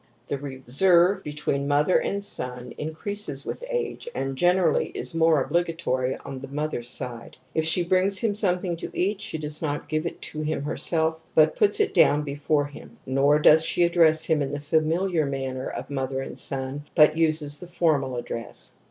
The 0.25 0.39
reserve 0.39 1.23
between 1.23 1.67
mother 1.67 1.99
and 2.01 2.23
son 2.23 2.73
increases 2.79 3.45
with 3.45 3.63
age 3.69 4.09
and 4.15 4.35
generally 4.35 4.87
is 4.87 5.13
more 5.13 5.43
obligatory 5.43 6.17
on 6.25 6.39
the 6.39 6.47
mother's 6.47 6.89
side. 6.89 7.37
If 7.53 7.65
she 7.65 7.83
brings 7.83 8.17
him 8.17 8.33
something 8.33 8.75
to 8.77 8.89
eat 8.97 9.21
she 9.21 9.37
does 9.37 9.61
not 9.61 9.87
give 9.87 10.07
it 10.07 10.19
to 10.33 10.41
him 10.41 10.63
herself 10.63 11.23
but 11.35 11.55
puts 11.55 11.79
it 11.79 11.93
down 11.93 12.23
before 12.23 12.65
him, 12.65 12.97
nor 13.05 13.37
does 13.37 13.63
she 13.63 13.83
address 13.83 14.25
him 14.25 14.41
in 14.41 14.49
the 14.49 14.59
familiar 14.59 15.27
manner 15.27 15.69
of 15.69 15.91
mother 15.91 16.19
and 16.19 16.39
son, 16.39 16.85
but 16.95 17.15
uses 17.19 17.59
the 17.59 17.67
formal 17.67 18.15
address. 18.15 18.71